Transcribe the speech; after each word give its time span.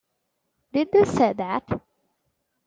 Did 0.73 0.91
they 0.91 1.05
say 1.05 1.33
that? 1.33 1.79